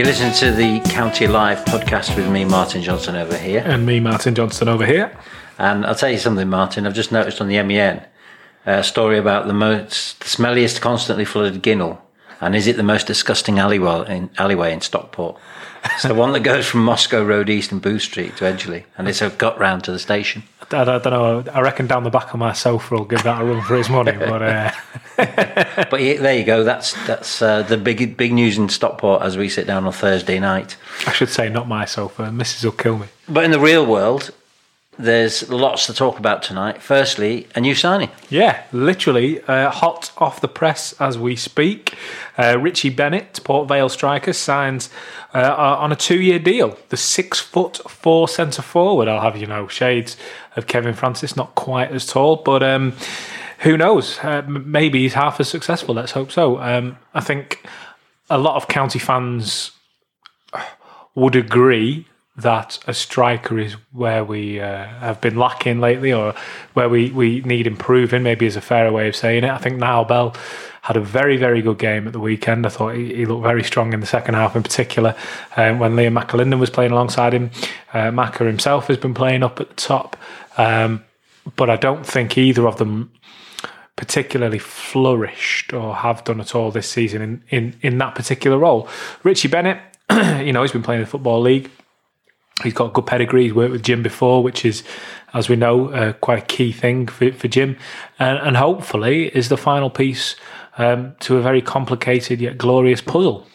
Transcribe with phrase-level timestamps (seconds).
[0.00, 3.62] You're listening to the County Live podcast with me, Martin Johnson, over here.
[3.66, 5.14] And me, Martin Johnson, over here.
[5.58, 6.86] And I'll tell you something, Martin.
[6.86, 7.98] I've just noticed on the MEN
[8.66, 12.00] uh, a story about the most the smelliest, constantly flooded ginnel.
[12.40, 15.38] And is it the most disgusting alleyway in, alleyway in Stockport?
[15.84, 19.08] It's the one that goes from Moscow Road East and Boo Street to Edgeley, and
[19.08, 20.42] it's a gut round to the station.
[20.70, 21.44] I, don't know.
[21.52, 23.88] I reckon down the back of my sofa will give that a run for his
[23.88, 24.12] money.
[24.12, 24.72] But uh...
[25.90, 26.64] but yeah, there you go.
[26.64, 30.38] That's that's uh, the big big news in Stockport as we sit down on Thursday
[30.38, 30.76] night.
[31.06, 32.24] I should say not my sofa.
[32.24, 32.64] Mrs.
[32.64, 33.06] will kill me.
[33.28, 34.30] But in the real world,
[35.00, 36.82] there's lots to talk about tonight.
[36.82, 38.10] Firstly, a new signing.
[38.28, 41.96] Yeah, literally uh, hot off the press as we speak.
[42.38, 44.90] Uh, Richie Bennett, Port Vale striker, signs
[45.34, 46.78] uh, on a two-year deal.
[46.90, 49.08] The six foot four centre forward.
[49.08, 50.16] I'll have you know, shades
[50.56, 52.94] of Kevin Francis, not quite as tall, but um,
[53.60, 54.18] who knows?
[54.18, 55.94] Uh, maybe he's half as successful.
[55.94, 56.58] Let's hope so.
[56.60, 57.64] Um, I think
[58.28, 59.72] a lot of county fans
[61.14, 66.34] would agree that a striker is where we uh, have been lacking lately or
[66.74, 69.50] where we, we need improving, maybe is a fairer way of saying it.
[69.50, 70.34] I think Nyal Bell
[70.82, 72.64] had a very, very good game at the weekend.
[72.64, 75.14] I thought he, he looked very strong in the second half in particular
[75.56, 77.50] um, when Liam McAlinden was playing alongside him.
[77.92, 80.16] Uh, Maka himself has been playing up at the top.
[80.56, 81.04] Um,
[81.56, 83.12] but I don't think either of them
[83.96, 88.88] particularly flourished or have done at all this season in, in, in that particular role.
[89.24, 89.78] Richie Bennett,
[90.40, 91.70] you know, he's been playing in the Football League
[92.62, 93.44] He's got a good pedigree.
[93.44, 94.82] He's worked with Jim before, which is,
[95.34, 97.76] as we know, uh, quite a key thing for, for Jim.
[98.18, 100.36] And, and hopefully is the final piece
[100.78, 103.46] um, to a very complicated yet glorious puzzle.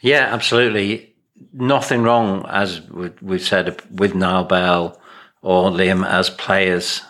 [0.00, 1.14] Yeah, absolutely.
[1.52, 5.00] Nothing wrong, as we've said, with Nyal Bell
[5.42, 7.02] or Liam as players.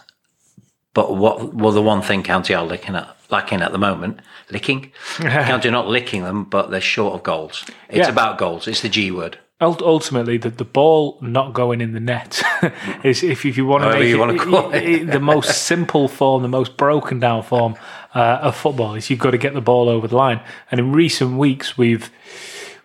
[0.95, 4.93] But what well, the one thing County are looking at, lacking at the moment, licking.
[5.17, 7.65] County are not licking them, but they're short of goals.
[7.89, 8.09] It's yeah.
[8.09, 8.69] about goals.
[8.69, 12.43] It's the G word ultimately the, the ball not going in the net
[13.05, 16.09] is if, if you want to make you it, want it, it, the most simple
[16.09, 17.77] form, the most broken down form
[18.15, 20.41] uh, of football is you've got to get the ball over the line.
[20.71, 22.11] And in recent weeks, we've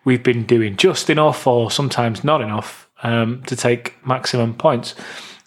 [0.05, 4.95] we've been doing just enough, or sometimes not enough, um, to take maximum points.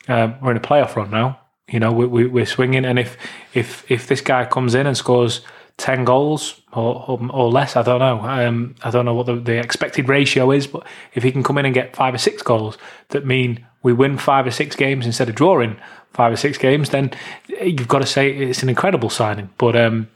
[0.08, 1.40] Um, we're in a playoff run now.
[1.68, 3.16] You know, we, we, we're swinging, and if
[3.54, 5.40] if if this guy comes in and scores
[5.80, 7.74] 10 goals or, or, or, less.
[7.74, 8.20] I don't know.
[8.20, 11.56] Um, I don't know what the, the, expected ratio is, but if he can come
[11.58, 12.76] in and get five or six goals
[13.08, 15.76] that mean we win five or six games instead of drawing
[16.12, 17.10] five or six games, then
[17.48, 19.48] you've got to say it's an incredible signing.
[19.56, 20.08] But, um,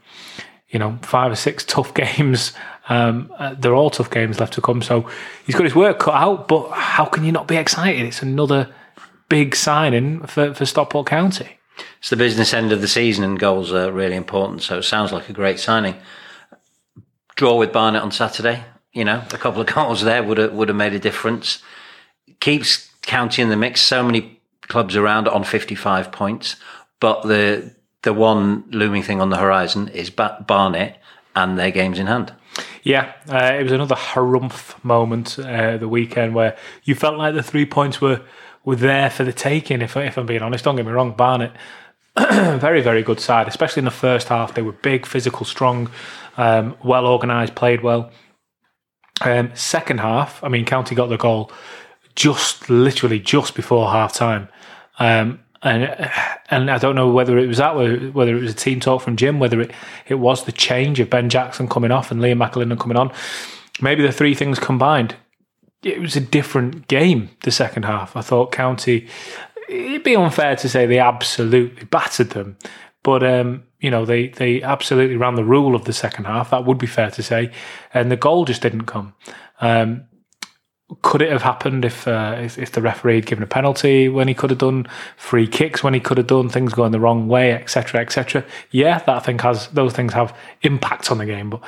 [0.69, 2.53] you know, five or six tough games,
[2.87, 4.83] um, uh, they're all tough games left to come.
[4.83, 5.09] So
[5.47, 8.05] he's got his work cut out, but how can you not be excited?
[8.05, 8.71] It's another
[9.29, 11.54] big signing for, for Stockport County
[11.99, 14.61] it's the business end of the season and goals are really important.
[14.61, 15.95] So it sounds like a great signing.
[17.35, 18.63] Draw with Barnet on Saturday.
[18.93, 21.61] You know, a couple of goals there would have, would have made a difference.
[22.39, 23.81] Keeps County in the mix.
[23.81, 26.55] So many clubs around on 55 points.
[26.99, 27.75] But the
[28.05, 30.97] the one looming thing on the horizon is Barnet
[31.35, 32.33] and their games in hand.
[32.83, 37.43] Yeah, uh, it was another harumph moment uh, the weekend where you felt like the
[37.43, 38.21] three points were
[38.65, 39.81] were there for the taking.
[39.81, 41.51] If, if I'm being honest, don't get me wrong, Barnet,
[42.17, 44.53] very very good side, especially in the first half.
[44.53, 45.89] They were big, physical, strong,
[46.37, 48.11] um, well organised, played well.
[49.21, 51.51] Um, second half, I mean, County got the goal
[52.15, 54.49] just literally just before half time.
[54.99, 56.11] Um, and
[56.49, 59.15] and I don't know whether it was that, whether it was a team talk from
[59.15, 59.71] Jim, whether it,
[60.07, 63.11] it was the change of Ben Jackson coming off and Liam McAlinden coming on.
[63.81, 65.15] Maybe the three things combined
[65.85, 68.17] it was a different game the second half.
[68.17, 69.07] I thought County,
[69.69, 72.57] it'd be unfair to say they absolutely battered them,
[73.03, 76.49] but um, you know they they absolutely ran the rule of the second half.
[76.49, 77.51] That would be fair to say,
[77.93, 79.13] and the goal just didn't come.
[79.61, 80.05] Um,
[81.01, 84.27] could it have happened if, uh, if, if the referee had given a penalty when
[84.27, 84.87] he could have done
[85.17, 88.45] free kicks when he could have done things going the wrong way, etc., etc.?
[88.69, 91.61] Yeah, that I think has those things have impact on the game, but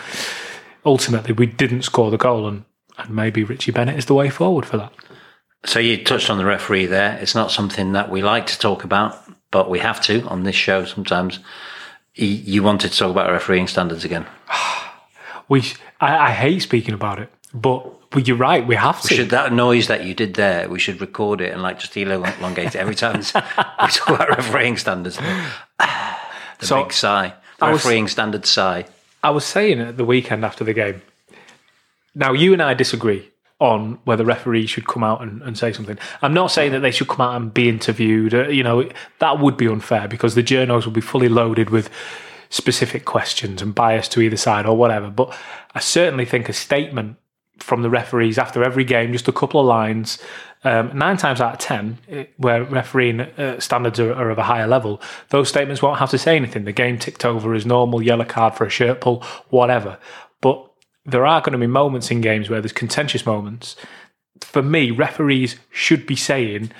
[0.86, 2.64] ultimately we didn't score the goal, and
[2.98, 4.94] and maybe Richie Bennett is the way forward for that.
[5.66, 7.18] So you touched on the referee there.
[7.22, 9.18] It's not something that we like to talk about,
[9.52, 11.40] but we have to on this show sometimes.
[12.16, 14.26] You wanted to talk about refereeing standards again.
[15.50, 15.64] we,
[16.00, 18.66] I, I hate speaking about it, but but you're right.
[18.66, 19.08] We have to.
[19.12, 21.96] We should, that noise that you did there, we should record it and like just
[21.98, 25.18] elongate it every time we talk about refereeing standards.
[25.80, 26.16] the
[26.66, 28.86] so big sigh, the refereeing was, standard sigh.
[29.24, 31.02] I was saying at the weekend after the game,
[32.18, 33.30] now, you and I disagree
[33.60, 35.98] on whether referees should come out and, and say something.
[36.22, 38.34] I'm not saying that they should come out and be interviewed.
[38.34, 41.90] Uh, you know, that would be unfair because the journals will be fully loaded with
[42.50, 45.10] specific questions and bias to either side or whatever.
[45.10, 45.36] But
[45.74, 47.18] I certainly think a statement
[47.60, 50.20] from the referees after every game, just a couple of lines.
[50.64, 54.44] Um, nine times out of ten, it, where refereeing uh, standards are, are, of a
[54.44, 56.66] higher level, those statements won't have to say anything.
[56.66, 59.98] The game ticked over as normal, yellow card for a shirt pull, whatever.
[60.42, 60.67] But
[61.08, 63.78] there are going to be moments in games where there's contentious moments.
[64.42, 66.72] For me, referees should be saying,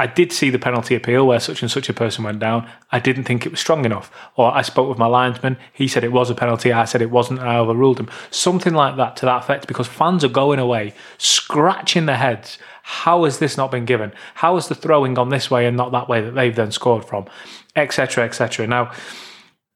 [0.00, 2.70] I did see the penalty appeal where such and such a person went down.
[2.92, 4.12] I didn't think it was strong enough.
[4.36, 5.58] Or I spoke with my linesman.
[5.72, 6.72] He said it was a penalty.
[6.72, 7.40] I said it wasn't.
[7.40, 8.08] I overruled him.
[8.30, 12.58] Something like that to that effect because fans are going away, scratching their heads.
[12.84, 14.12] How has this not been given?
[14.34, 17.04] How has the throwing gone this way and not that way that they've then scored
[17.04, 17.26] from?
[17.74, 18.24] Etc.
[18.24, 18.68] Etc.
[18.68, 18.92] Now,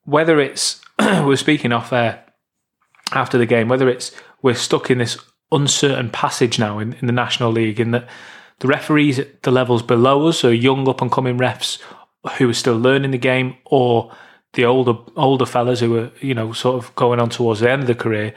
[0.04, 2.24] whether it's, we're speaking off there
[3.16, 4.12] after the game, whether it's
[4.42, 5.18] we're stuck in this
[5.50, 8.08] uncertain passage now in, in the National League in that
[8.60, 11.78] the referees at the levels below us are young up and coming refs
[12.38, 14.14] who are still learning the game, or
[14.52, 17.82] the older older fellas who are you know sort of going on towards the end
[17.82, 18.34] of the career.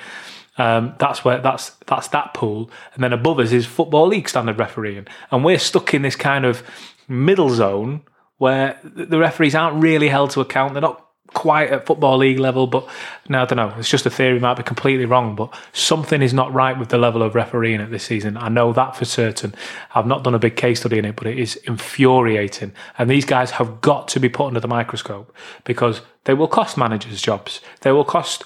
[0.58, 4.58] Um, that's where that's that's that pool, and then above us is football league standard
[4.58, 6.64] refereeing, and we're stuck in this kind of
[7.08, 8.02] middle zone
[8.38, 10.74] where the referees aren't really held to account.
[10.74, 12.88] They're not quite at football league level, but
[13.28, 13.74] no, I don't know.
[13.78, 16.98] It's just a theory, might be completely wrong, but something is not right with the
[16.98, 18.38] level of refereeing at this season.
[18.38, 19.54] I know that for certain.
[19.94, 22.74] I've not done a big case study in it, but it is infuriating.
[22.98, 26.78] And these guys have got to be put under the microscope because they will cost
[26.78, 27.60] managers jobs.
[27.82, 28.44] They will cost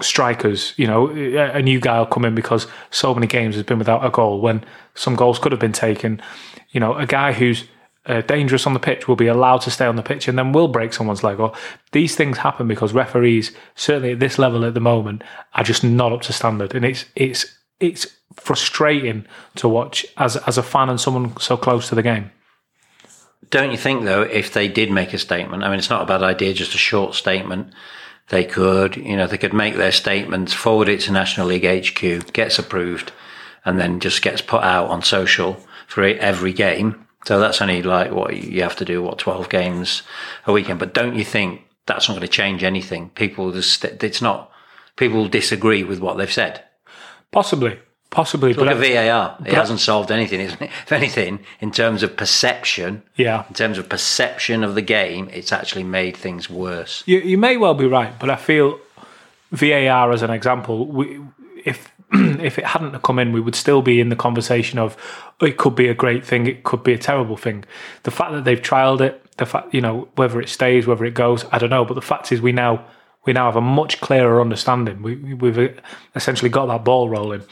[0.00, 0.74] strikers.
[0.76, 4.04] You know, a new guy will come in because so many games has been without
[4.04, 4.64] a goal when
[4.94, 6.20] some goals could have been taken.
[6.70, 7.64] You know, a guy who's
[8.06, 10.52] uh, dangerous on the pitch will be allowed to stay on the pitch and then
[10.52, 11.40] will break someone's leg.
[11.40, 11.52] Or
[11.92, 15.22] these things happen because referees, certainly at this level at the moment,
[15.54, 17.46] are just not up to standard, and it's it's
[17.80, 19.26] it's frustrating
[19.56, 22.30] to watch as as a fan and someone so close to the game.
[23.50, 26.06] Don't you think though, if they did make a statement, I mean, it's not a
[26.06, 27.72] bad idea, just a short statement.
[28.28, 32.32] They could, you know, they could make their statements, forward it to National League HQ,
[32.32, 33.12] gets approved,
[33.64, 38.12] and then just gets put out on social for every game so that's only like
[38.12, 40.02] what you have to do, what, 12 games
[40.46, 40.78] a weekend.
[40.78, 43.10] But don't you think that's not going to change anything?
[43.10, 44.52] People just, it's not,
[44.94, 46.62] people disagree with what they've said.
[47.32, 47.80] Possibly.
[48.10, 48.54] Possibly.
[48.54, 49.36] Look at VAR.
[49.44, 50.70] It hasn't solved anything, isn't it?
[50.84, 53.44] If anything, in terms of perception, yeah.
[53.48, 57.02] in terms of perception of the game, it's actually made things worse.
[57.06, 58.78] You, you may well be right, but I feel
[59.50, 61.20] VAR as an example, we,
[61.64, 64.96] if if it hadn't come in, we would still be in the conversation of
[65.40, 67.64] oh, it could be a great thing, it could be a terrible thing.
[68.04, 71.14] The fact that they've trialed it, the fact you know whether it stays, whether it
[71.14, 71.84] goes, I don't know.
[71.84, 72.84] But the fact is, we now
[73.26, 75.02] we now have a much clearer understanding.
[75.02, 75.80] We, we've
[76.14, 77.42] essentially got that ball rolling.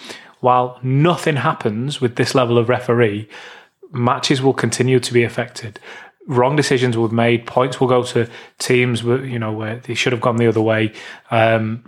[0.41, 3.29] While nothing happens with this level of referee,
[3.91, 5.81] matches will continue to be affected.
[6.27, 7.47] Wrong decisions will be made.
[7.47, 8.29] Points will go to
[8.59, 10.93] teams, you know, where they should have gone the other way.
[11.31, 11.85] Um,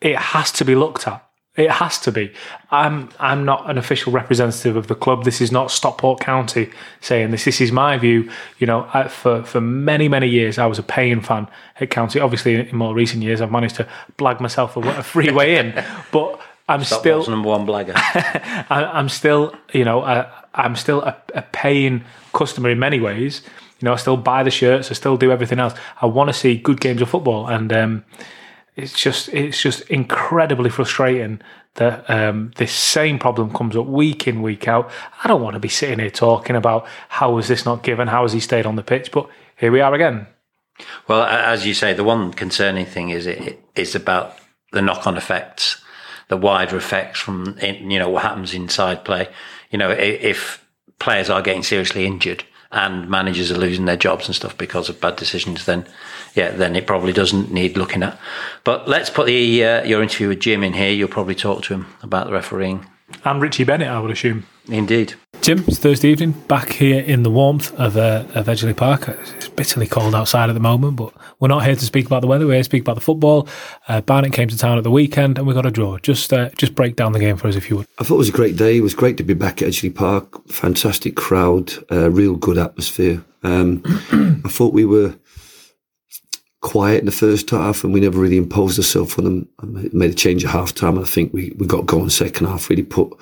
[0.00, 1.24] it has to be looked at.
[1.56, 2.32] It has to be.
[2.72, 5.24] I'm I'm not an official representative of the club.
[5.24, 6.70] This is not Stockport County
[7.00, 7.44] saying this.
[7.44, 8.28] This is my view.
[8.58, 11.46] You know, I, for for many many years, I was a paying fan
[11.78, 12.18] at County.
[12.18, 15.72] Obviously, in more recent years, I've managed to blag myself a, a free way in.
[16.10, 17.92] But I'm still number one blagger.
[17.96, 23.42] I, am still, you know, I, am still a, a paying customer in many ways.
[23.80, 24.90] You know, I still buy the shirts.
[24.90, 25.74] I still do everything else.
[26.00, 28.04] I want to see good games of football, and um,
[28.76, 31.40] it's just it's just incredibly frustrating
[31.74, 34.90] that um, this same problem comes up week in week out.
[35.22, 38.22] I don't want to be sitting here talking about how was this not given, how
[38.22, 40.26] has he stayed on the pitch, but here we are again.
[41.06, 44.38] Well, as you say, the one concerning thing is it is about
[44.72, 45.80] the knock-on effects,
[46.28, 49.28] the wider effects from you know what happens inside play.
[49.70, 50.64] You know, if
[50.98, 55.00] players are getting seriously injured and managers are losing their jobs and stuff because of
[55.00, 55.86] bad decisions, then
[56.34, 58.18] yeah, then it probably doesn't need looking at.
[58.64, 60.90] But let's put the uh, your interview with Jim in here.
[60.90, 62.86] You'll probably talk to him about the refereeing.
[63.24, 64.46] And Richie Bennett, I would assume.
[64.68, 65.14] Indeed.
[65.44, 69.08] Jim, it's Thursday evening, back here in the warmth of, uh, of Edgeley Park.
[69.08, 72.26] It's bitterly cold outside at the moment, but we're not here to speak about the
[72.26, 72.46] weather.
[72.46, 73.46] We're here to speak about the football.
[73.86, 75.98] Uh, Barnet came to town at the weekend, and we got a draw.
[75.98, 77.86] Just uh, just break down the game for us, if you would.
[77.98, 78.78] I thought it was a great day.
[78.78, 80.48] It was great to be back at Edgeley Park.
[80.48, 83.22] Fantastic crowd, uh, real good atmosphere.
[83.42, 83.82] Um,
[84.46, 85.14] I thought we were
[86.62, 89.48] quiet in the first half and we never really imposed ourselves on them.
[89.58, 92.46] I made a change at half time and I think we, we got going second
[92.46, 93.12] half, really put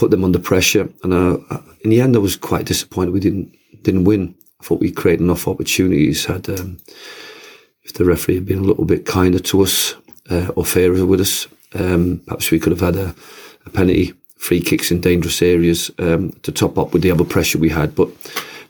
[0.00, 0.88] put them under pressure.
[1.02, 1.36] And uh,
[1.84, 4.34] in the end, I was quite disappointed we didn't didn't win.
[4.60, 6.24] I thought we created enough opportunities.
[6.24, 6.78] Had um,
[7.82, 9.94] if the referee had been a little bit kinder to us
[10.30, 13.14] uh, or fairer with us, um, perhaps we could have had a,
[13.66, 17.58] a, penalty, free kicks in dangerous areas um, to top up with the other pressure
[17.58, 17.94] we had.
[17.94, 18.08] But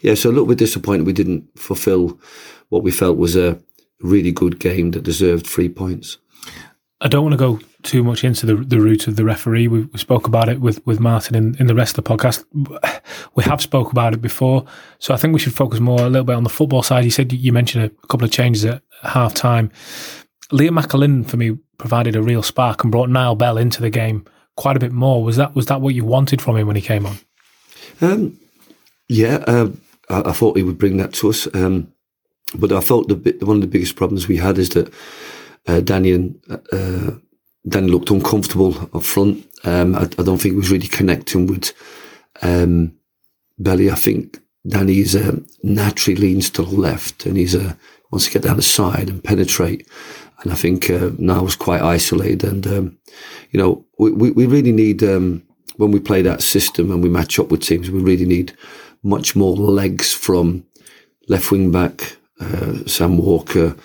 [0.01, 2.19] yeah, so a little bit disappointed we didn't fulfil
[2.71, 3.57] what we felt was a
[4.01, 6.19] really good game that deserved three points.
[7.01, 9.69] I don't want to go too much into the the route of the referee.
[9.69, 12.45] We, we spoke about it with, with Martin in, in the rest of the podcast.
[13.35, 14.65] We have spoke about it before,
[14.99, 17.05] so I think we should focus more a little bit on the football side.
[17.05, 19.71] You said you mentioned a couple of changes at half time.
[20.51, 24.25] Liam McAlinden for me provided a real spark and brought Nyal Bell into the game
[24.57, 25.23] quite a bit more.
[25.23, 27.19] Was that was that what you wanted from him when he came on?
[28.01, 28.39] Um,
[29.09, 29.71] yeah, uh,
[30.09, 31.49] I, I, thought he would bring that to us.
[31.55, 31.93] Um,
[32.55, 34.93] but I thought the one of the biggest problems we had is that
[35.69, 35.81] uh,
[36.73, 37.11] uh,
[37.69, 39.47] Danny looked uncomfortable up front.
[39.65, 41.73] Um, I, I, don't think he was really connecting with
[42.43, 42.97] um,
[43.59, 43.91] Belly.
[43.91, 47.75] I think Danny is uh, naturally leans to the left, and he's uh,
[48.11, 49.87] wants to get down the side and penetrate.
[50.43, 52.45] And I think uh, now was quite isolated.
[52.45, 52.99] And um,
[53.51, 55.43] you know, we, we, we really need um,
[55.77, 58.57] when we play that system and we match up with teams, we really need
[59.03, 60.65] much more legs from
[61.29, 63.77] left wing back, uh, Sam Walker,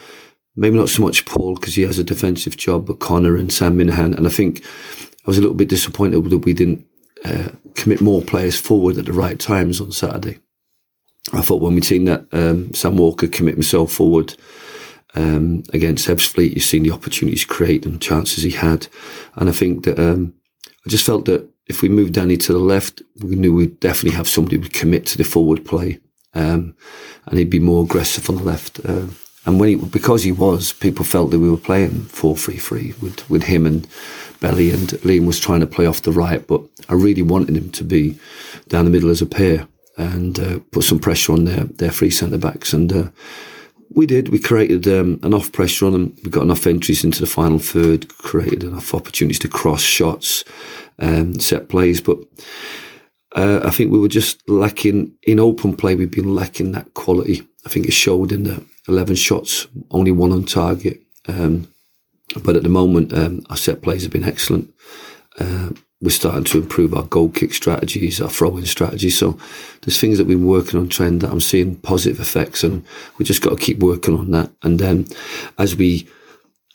[0.55, 3.77] maybe not so much Paul because he has a defensive job, but Connor and Sam
[3.77, 4.15] Minihan.
[4.15, 6.85] And I think I was a little bit disappointed that we didn't
[7.23, 10.39] uh, commit more players forward at the right times on Saturday.
[11.33, 14.35] I thought when we'd seen that um, Sam Walker commit himself forward
[15.15, 18.87] um, against Ebbsfleet, you've seen the opportunities create and chances he had.
[19.35, 20.35] And I think that um,
[20.85, 24.15] I just felt that if we moved Danny to the left, we knew we'd definitely
[24.17, 25.99] have somebody who would commit to the forward play.
[26.35, 26.75] Um,
[27.25, 28.79] and he'd be more aggressive on the left.
[28.85, 29.07] Uh,
[29.45, 32.93] and when he, because he was, people felt that we were playing 4 3 3
[33.01, 33.87] with, with him and
[34.39, 36.45] Belly, and Liam was trying to play off the right.
[36.45, 38.19] But I really wanted him to be
[38.67, 42.09] down the middle as a pair and uh, put some pressure on their, their free
[42.09, 42.73] centre backs.
[42.73, 43.09] And uh,
[43.89, 44.29] we did.
[44.29, 46.15] We created um, enough pressure on them.
[46.23, 50.43] We got enough entries into the final third, created enough opportunities to cross shots,
[50.99, 52.01] um, set plays.
[52.01, 52.17] But
[53.35, 55.95] uh, I think we were just lacking in open play.
[55.95, 57.47] We've been lacking that quality.
[57.65, 61.01] I think it showed in the 11 shots, only one on target.
[61.27, 61.67] Um,
[62.43, 64.73] but at the moment, um, our set plays have been excellent.
[65.39, 65.69] Uh,
[66.01, 69.17] we're starting to improve our goal kick strategies, our throwing strategies.
[69.17, 69.39] So
[69.81, 72.85] there's things that we've been working on trend that I'm seeing positive effects, and
[73.17, 74.51] we just got to keep working on that.
[74.61, 75.07] And then
[75.57, 76.07] as we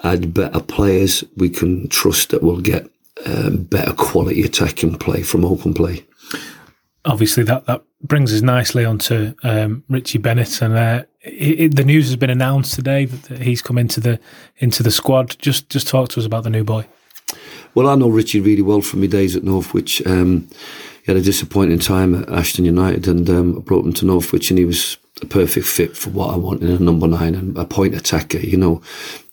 [0.02, 2.90] add better players, we can trust that we'll get
[3.26, 6.04] um, better quality attacking play from open play.
[7.04, 11.84] Obviously, that that brings us nicely onto um, Richie Bennett, and uh, it, it, the
[11.84, 14.20] news has been announced today that he's come into the
[14.58, 15.36] into the squad.
[15.38, 16.86] Just just talk to us about the new boy.
[17.74, 20.04] Well, I know Richie really well from my days at Northwich.
[20.06, 20.48] Um,
[21.04, 24.50] he had a disappointing time at Ashton United, and um, I brought him to Northwich,
[24.50, 27.56] and he was a perfect fit for what I want in a number nine and
[27.56, 28.38] a point attacker.
[28.38, 28.82] You know,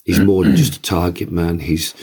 [0.05, 1.59] he's more than just a target man.
[1.59, 1.93] He's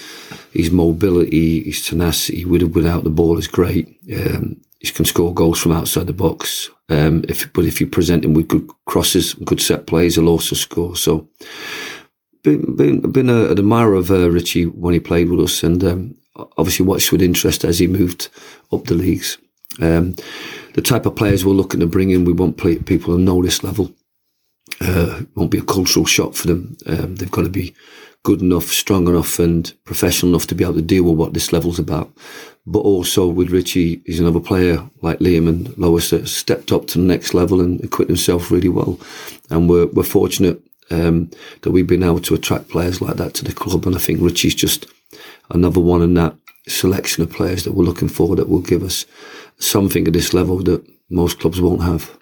[0.52, 3.98] his mobility, his tenacity, with without the ball is great.
[4.14, 6.70] Um, he can score goals from outside the box.
[6.88, 10.54] Um, if but if you present him with good crosses, good set plays, he'll also
[10.54, 10.96] score.
[10.96, 11.28] So,
[12.42, 15.82] been been, been a, an admirer of uh, Richie when he played with us, and
[15.82, 16.16] um,
[16.58, 18.28] obviously watched with interest as he moved
[18.72, 19.38] up the leagues.
[19.80, 20.16] Um,
[20.74, 23.42] the type of players we're looking to bring in, we want play, people to know
[23.42, 23.92] this level.
[24.80, 26.76] Uh, won't be a cultural shock for them.
[26.86, 27.74] Um, they've got to be
[28.24, 31.52] good enough, strong enough, and professional enough to be able to deal with what this
[31.52, 32.10] level's about.
[32.66, 36.98] But also with Richie, he's another player like Liam and Lois that stepped up to
[36.98, 38.98] the next level and equipped himself really well.
[39.50, 43.44] And we're we're fortunate um, that we've been able to attract players like that to
[43.44, 43.86] the club.
[43.86, 44.86] And I think Richie's just
[45.50, 46.34] another one in that
[46.66, 49.04] selection of players that we're looking for that will give us
[49.58, 52.18] something at this level that most clubs won't have.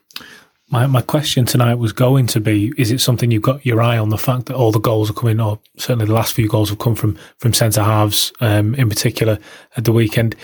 [0.73, 3.99] My, my question tonight was going to be: Is it something you've got your eye
[3.99, 6.71] on the fact that all the goals are coming, or certainly the last few goals
[6.71, 9.38] have come from from centre halves, um, in particular
[9.76, 10.35] at the weekend?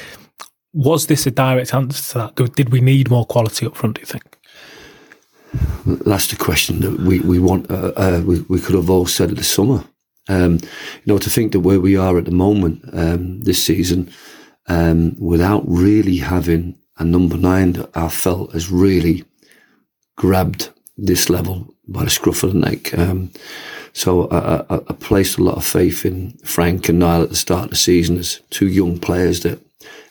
[0.74, 2.54] Was this a direct answer to that?
[2.54, 3.94] Did we need more quality up front?
[3.94, 4.36] Do you think?
[6.04, 7.70] That's the question that we we want.
[7.70, 9.82] Uh, uh, we, we could have all said at the summer.
[10.28, 14.12] Um, you know, to think that where we are at the moment um, this season,
[14.66, 19.24] um, without really having a number nine that I felt has really
[20.18, 22.96] grabbed this level by the scruff of the neck.
[22.98, 23.30] Um,
[23.92, 27.36] so I, I, I, placed a lot of faith in Frank and Nyal at the
[27.36, 29.60] start of the season as two young players that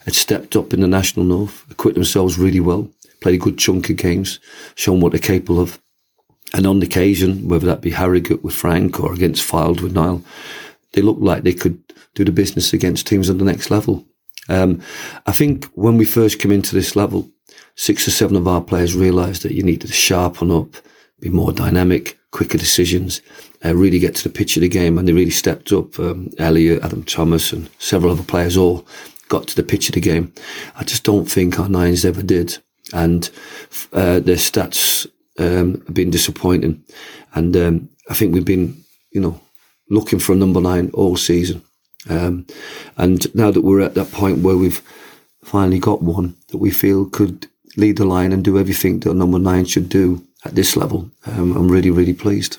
[0.04, 3.90] had stepped up in the National North, equipped themselves really well, played a good chunk
[3.90, 4.40] of games,
[4.74, 5.78] shown what they're capable of.
[6.54, 10.24] And on occasion, whether that be Harrogate with Frank or against Fylde with Nyal,
[10.92, 11.82] they looked like they could
[12.14, 14.06] do the business against teams on the next level.
[14.48, 14.80] Um,
[15.26, 17.30] I think when we first came into this level,
[17.78, 20.74] six or seven of our players realised that you needed to sharpen up,
[21.20, 23.22] be more dynamic, quicker decisions,
[23.64, 25.96] uh, really get to the pitch of the game, and they really stepped up.
[25.98, 28.84] Um, Elliot, Adam Thomas, and several other players all
[29.28, 30.32] got to the pitch of the game.
[30.74, 32.58] I just don't think our nines ever did,
[32.92, 33.30] and
[33.92, 35.06] uh, their stats
[35.38, 36.82] um, have been disappointing.
[37.34, 38.82] And um, I think we've been,
[39.12, 39.40] you know,
[39.88, 41.62] looking for a number nine all season.
[42.10, 42.46] Um,
[42.96, 44.82] and now that we're at that point where we've
[45.44, 47.46] finally got one that we feel could
[47.78, 51.56] lead the line and do everything that number nine should do at this level, um,
[51.56, 52.58] I'm really, really pleased.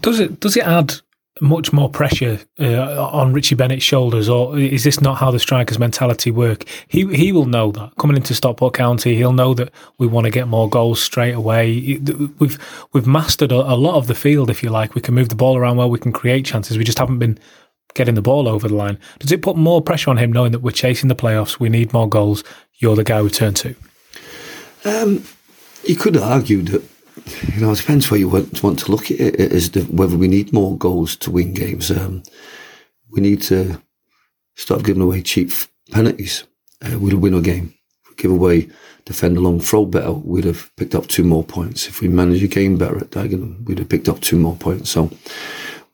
[0.00, 0.94] Does it does it add
[1.40, 5.78] much more pressure uh, on Richie Bennett's shoulders, or is this not how the strikers'
[5.78, 6.64] mentality work?
[6.88, 10.30] He he will know that coming into Stockport County, he'll know that we want to
[10.30, 11.98] get more goals straight away.
[12.38, 12.58] We've
[12.92, 14.94] we've mastered a, a lot of the field, if you like.
[14.94, 16.78] We can move the ball around well, we can create chances.
[16.78, 17.38] We just haven't been
[17.94, 18.98] getting the ball over the line.
[19.18, 21.58] Does it put more pressure on him knowing that we're chasing the playoffs?
[21.58, 22.44] We need more goals.
[22.74, 23.74] You're the guy we turn to.
[24.84, 25.24] Um,
[25.84, 26.82] you could argue that
[27.54, 30.16] you know, it depends where you want, want to look at it, as to whether
[30.16, 31.90] we need more goals to win games.
[31.90, 32.22] Um,
[33.10, 33.80] we need to
[34.54, 35.50] stop giving away cheap
[35.90, 36.44] penalties.
[36.82, 37.74] Uh, we'll win a game.
[38.04, 38.70] If we give away,
[39.04, 41.88] defend a long throw better, we'd have picked up two more points.
[41.88, 44.90] If we manage a game better at Dagenham, we'd have picked up two more points.
[44.90, 45.10] So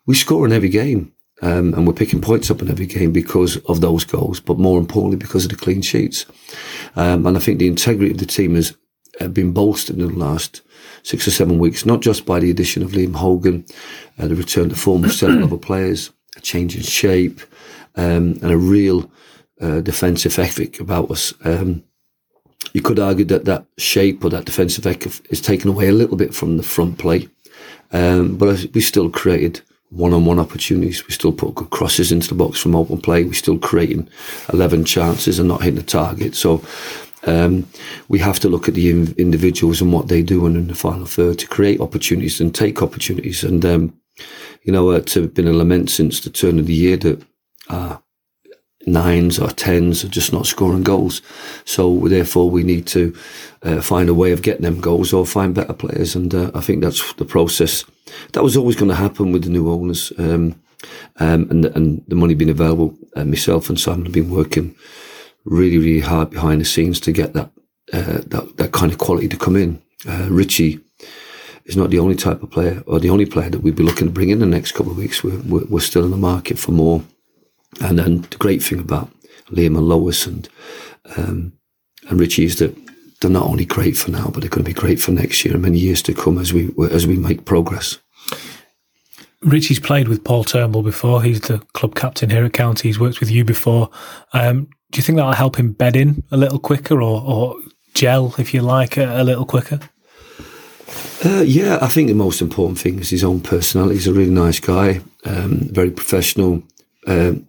[0.07, 1.13] we score in every game.
[1.43, 4.79] Um, and we're picking points up in every game because of those goals, but more
[4.79, 6.25] importantly because of the clean sheets.
[6.97, 8.75] Um, and I think the integrity of the team has
[9.21, 10.63] uh, been bolstered in the last
[11.03, 13.65] six or seven weeks, not just by the addition of Liam Hogan,
[14.19, 17.41] uh, the return to form of several other players, a change in shape,
[17.97, 19.11] um, and a real
[19.61, 21.35] uh, defensive ethic about us.
[21.45, 21.85] Um,
[22.73, 26.17] you could argue that that shape or that defensive ethic is taken away a little
[26.17, 27.29] bit from the front play,
[27.93, 31.07] um, but we still created one-on-one opportunities.
[31.07, 33.25] We still put good crosses into the box from open play.
[33.25, 34.09] We're still creating
[34.53, 36.35] 11 chances and not hitting the target.
[36.35, 36.63] So
[37.25, 37.67] um,
[38.09, 41.07] we have to look at the in- individuals and what they do in the final
[41.07, 43.45] third to create opportunities and take opportunities.
[43.45, 44.01] And, um,
[44.63, 47.23] you know, it's been a lament since the turn of the year that
[47.69, 47.97] uh,
[48.87, 51.23] nines or tens are just not scoring goals.
[51.65, 53.15] So therefore, we need to
[53.63, 56.15] uh, find a way of getting them goals or find better players.
[56.15, 57.85] And uh, I think that's the process.
[58.33, 60.13] That was always going to happen with the new owners.
[60.19, 60.61] Um,
[61.19, 62.97] um, and, and the money being available.
[63.17, 64.75] Uh, myself and Simon have been working
[65.45, 67.51] really, really hard behind the scenes to get that
[67.93, 69.81] uh, that that kind of quality to come in.
[70.07, 70.81] Uh, Richie
[71.65, 74.07] is not the only type of player or the only player that we'd be looking
[74.07, 75.25] to bring in the next couple of weeks.
[75.25, 77.03] We're, we're, we're still in the market for more.
[77.81, 79.11] And then the great thing about
[79.51, 80.49] Liam and Lois and
[81.17, 81.53] um,
[82.09, 82.77] and Richie is that
[83.21, 85.55] they're not only great for now, but they're going to be great for next year
[85.55, 87.99] and many years to come as we as we make progress.
[89.43, 91.23] Richie's played with Paul Turnbull before.
[91.23, 92.89] He's the club captain here at County.
[92.89, 93.91] He's worked with you before.
[94.33, 97.57] Um, do you think that'll help him bed in a little quicker or, or
[97.95, 99.79] gel, if you like, a, a little quicker?
[101.25, 103.95] Uh, yeah, I think the most important thing is his own personality.
[103.95, 106.63] He's a really nice guy, um, very professional,
[107.07, 107.47] um,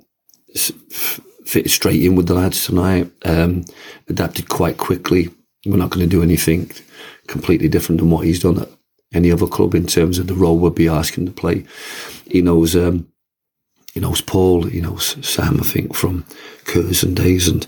[1.45, 3.65] fit straight in with the lads tonight, um,
[4.09, 5.29] adapted quite quickly.
[5.65, 6.71] We're not going to do anything
[7.27, 8.69] completely different than what he's done at
[9.13, 11.65] any other club in terms of the role we'll be asking to play.
[12.29, 13.07] He knows um,
[13.93, 16.23] he knows Paul, he knows Sam, I think, from
[16.65, 17.65] Curzon days, and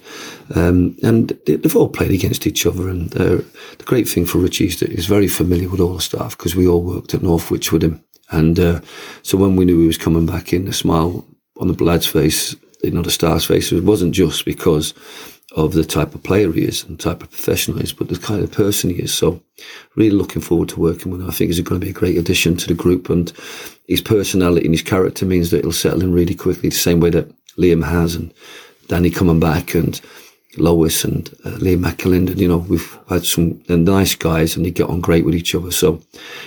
[0.53, 2.87] um, and they've all played against each other.
[2.87, 3.37] And uh,
[3.77, 6.55] the great thing for Richie is that he's very familiar with all the staff because
[6.55, 8.03] we all worked at Northwich with him.
[8.29, 8.81] And uh,
[9.23, 11.25] so when we knew he was coming back in, the smile
[11.57, 14.93] on the lad's face, you know, the star's face, it wasn't just because
[15.55, 18.07] of the type of player he is and the type of professional he is, but
[18.07, 19.13] the kind of person he is.
[19.13, 19.41] So
[19.95, 21.29] really looking forward to working with him.
[21.29, 23.31] I think he's going to be a great addition to the group and
[23.87, 27.09] his personality and his character means that he'll settle in really quickly the same way
[27.09, 28.31] that Liam has and
[28.87, 29.99] Danny coming back and
[30.57, 32.37] Lois and uh, Liam McAlinden.
[32.37, 35.71] You know, we've had some nice guys and they get on great with each other.
[35.71, 36.01] So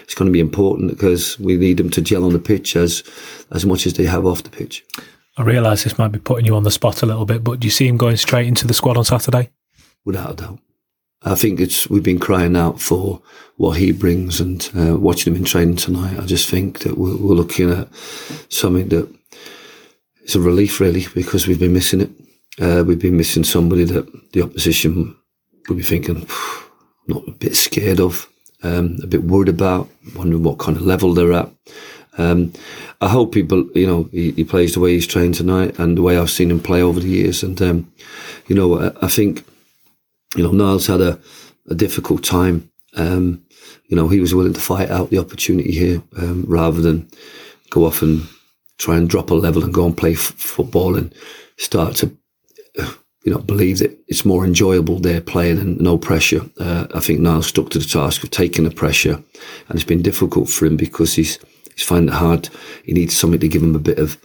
[0.04, 3.02] it's going to be important because we need them to gel on the pitch as,
[3.50, 4.84] as much as they have off the pitch.
[5.36, 7.66] I realise this might be putting you on the spot a little bit, but do
[7.66, 9.50] you see him going straight into the squad on Saturday?
[10.04, 10.58] Without a doubt.
[11.24, 13.22] I think it's we've been crying out for
[13.56, 17.16] what he brings, and uh, watching him in training tonight, I just think that we're,
[17.16, 17.88] we're looking at
[18.48, 19.08] something that
[20.24, 22.10] is a relief, really, because we've been missing it.
[22.60, 25.16] Uh, we've been missing somebody that the opposition
[25.68, 26.26] would be thinking,
[27.06, 28.28] not a bit scared of,
[28.62, 31.50] um, a bit worried about, wondering what kind of level they're at.
[32.18, 32.52] Um,
[33.00, 33.40] I hope he,
[33.74, 36.50] you know, he, he, plays the way he's trained tonight and the way I've seen
[36.50, 37.42] him play over the years.
[37.42, 37.92] And, um,
[38.48, 39.46] you know, I, I, think,
[40.36, 41.18] you know, Nyal's had a,
[41.70, 42.70] a difficult time.
[42.96, 43.42] Um,
[43.86, 47.08] you know, he was willing to fight out the opportunity here um, rather than
[47.70, 48.28] go off and
[48.78, 51.14] try and drop a level and go and play f- football and
[51.56, 52.16] start to,
[53.24, 56.42] you know, believe that it's more enjoyable there playing and no pressure.
[56.58, 60.02] Uh, I think Nyal stuck to the task of taking the pressure and it's been
[60.02, 61.38] difficult for him because he's,
[61.82, 62.48] he's finding it hard.
[62.84, 64.16] He needs something to give him a bit of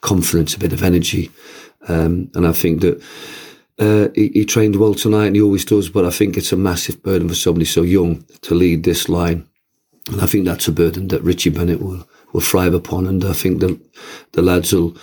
[0.00, 1.30] confidence, a bit of energy.
[1.88, 3.02] Um, and I think that
[3.78, 5.88] uh, he, he, trained well tonight, and he always does.
[5.88, 9.48] But I think it's a massive burden for somebody so young to lead this line,
[10.10, 13.06] and I think that's a burden that Richie Bennett will will thrive upon.
[13.06, 13.80] And I think the
[14.32, 14.96] the lads will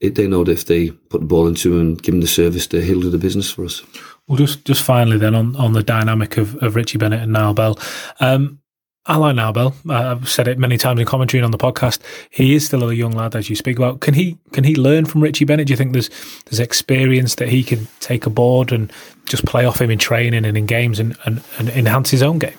[0.00, 2.66] they know that if they put the ball into him and give him the service,
[2.66, 3.82] that he'll do the business for us.
[4.26, 7.54] Well, just just finally then on, on the dynamic of, of Richie Bennett and Nyal
[7.54, 7.78] Bell.
[8.20, 8.60] Um,
[9.08, 9.74] I like Nyal Bell.
[9.88, 12.00] I've said it many times in commentary and on the podcast.
[12.30, 14.00] He is still a young lad, as you speak about.
[14.00, 15.68] Can he can he learn from Richie Bennett?
[15.68, 16.10] Do you think there's
[16.46, 18.92] there's experience that he can take aboard and
[19.24, 22.40] just play off him in training and in games and, and, and enhance his own
[22.40, 22.58] game?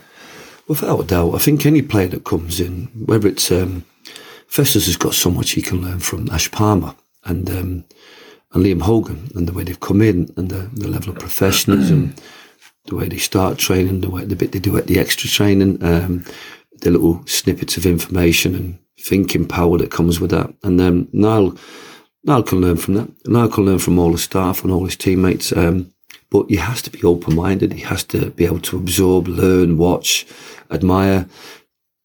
[0.69, 3.85] Without a doubt, I think any player that comes in, whether it's um,
[4.47, 7.83] Festus has got so much he can learn from Ash Palmer and um,
[8.53, 12.15] and Liam Hogan and the way they've come in and the, the level of professionalism
[12.87, 15.83] the way they start training, the way the bit they do at the extra training,
[15.83, 16.25] um,
[16.81, 20.53] the little snippets of information and thinking power that comes with that.
[20.63, 21.57] And then Nyal,
[22.25, 23.23] Nyal can learn from that.
[23.23, 25.51] Nyal can learn from all the staff and all his teammates.
[25.55, 25.93] Um,
[26.29, 27.73] but he has to be open minded.
[27.73, 30.25] He has to be able to absorb, learn, watch,
[30.71, 31.27] admire,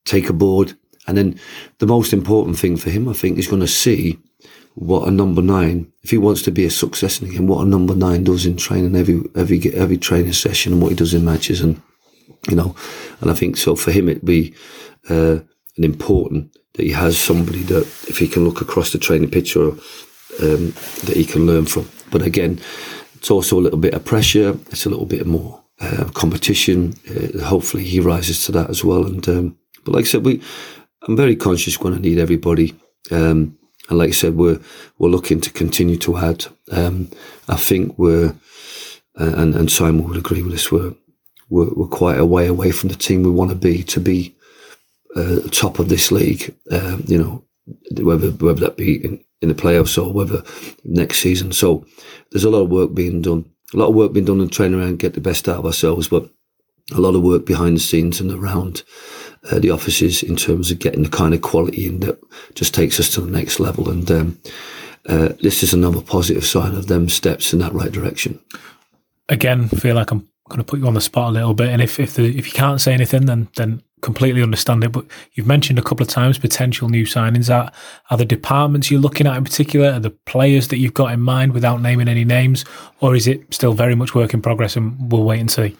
[0.05, 0.77] take a board.
[1.07, 1.41] And then
[1.79, 4.19] the most important thing for him, I think, is going to see
[4.75, 7.65] what a number nine, if he wants to be a success in the game, what
[7.67, 11.15] a number nine does in training every every every training session and what he does
[11.15, 11.81] in matches, and
[12.49, 12.75] you know,
[13.21, 14.55] and I think so for him it'd be
[15.11, 15.41] uh,
[15.77, 19.69] an important that he has somebody that if he can look across the training picture
[20.41, 20.73] um,
[21.05, 21.89] that he can learn from.
[22.11, 22.61] But again,
[23.15, 24.59] it's also a little bit of pressure.
[24.71, 26.95] It's a little bit more uh, competition.
[27.09, 29.07] Uh, hopefully, he rises to that as well.
[29.07, 30.43] And um, but like I said, we
[31.03, 32.75] I'm very conscious going to need everybody.
[33.11, 33.59] Um,
[33.93, 34.59] and like I said, we're
[34.99, 36.47] we're looking to continue to add.
[36.71, 37.11] Um,
[37.47, 38.35] I think we're,
[39.21, 40.73] uh, and and Simon would agree with this.
[40.73, 40.95] We're,
[41.51, 44.35] we're we're, quite a way away from the team we want to be to be
[45.15, 46.57] uh, top of this league.
[46.71, 47.45] Uh, you know,
[48.03, 50.43] whether whether that be in, in the playoffs or whether
[50.85, 51.53] next season.
[51.53, 51.85] So
[52.31, 53.45] there's a lot of work being done.
[53.75, 56.09] A lot of work being done in training around get the best out of ourselves,
[56.09, 56.31] but
[56.93, 58.85] a lot of work behind the scenes and around
[59.51, 62.19] uh, the offices in terms of getting the kind of quality in that
[62.55, 63.89] just takes us to the next level.
[63.89, 64.39] And um,
[65.09, 68.39] uh, this is another positive sign of them steps in that right direction.
[69.29, 71.81] Again, feel like I'm going to put you on the spot a little bit, and
[71.81, 74.93] if if, the, if you can't say anything, then then completely understand it.
[74.93, 77.53] But you've mentioned a couple of times potential new signings.
[77.53, 77.73] Are
[78.11, 79.93] are the departments you're looking at in particular?
[79.93, 82.65] Are the players that you've got in mind without naming any names,
[83.01, 85.77] or is it still very much work in progress and we'll wait and see?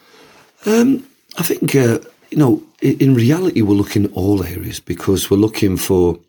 [0.65, 1.05] Um,
[1.37, 1.99] I think uh,
[2.33, 6.19] you know, in reality, we're looking at all areas because we're looking for,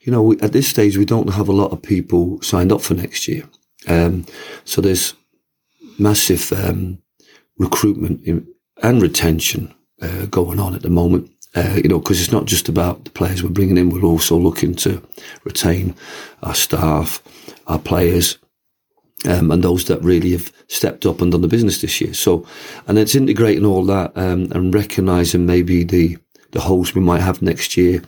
[0.00, 2.94] you know, at this stage, we don't have a lot of people signed up for
[2.94, 3.44] next year.
[3.86, 4.24] Um,
[4.64, 5.12] so there's
[5.98, 7.02] massive um,
[7.58, 8.46] recruitment in,
[8.82, 11.30] and retention uh, going on at the moment.
[11.54, 14.38] Uh, you know, because it's not just about the players we're bringing in, we're also
[14.38, 15.02] looking to
[15.44, 15.94] retain
[16.42, 17.22] our staff,
[17.66, 18.38] our players,
[19.28, 22.14] um, and those that really have stepped up and done the business this year.
[22.14, 22.46] So,
[22.86, 26.18] and it's integrating all that um, and recognizing maybe the
[26.52, 28.02] the holes we might have next year,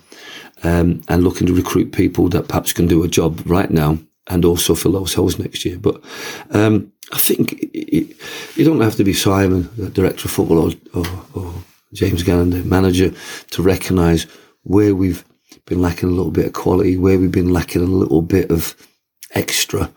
[0.64, 3.98] um, and looking to recruit people that perhaps can do a job right now
[4.29, 5.79] and also fill those holes next year.
[5.79, 6.03] But
[6.51, 8.16] um, I think it,
[8.57, 11.55] you don't have to be Simon, the director of football, or, or, or
[11.92, 13.12] James Gannon, the manager,
[13.51, 14.27] to recognise
[14.62, 15.25] where we've
[15.66, 18.77] been lacking a little bit of quality, where we've been lacking a little bit of
[19.35, 19.90] extra.